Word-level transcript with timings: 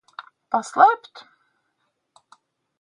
Paslēpt? 0.55 1.23